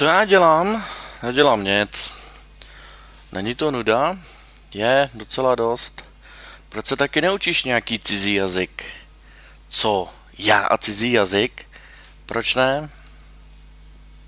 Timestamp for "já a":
10.38-10.76